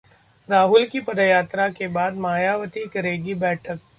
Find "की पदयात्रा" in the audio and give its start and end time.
0.85-1.67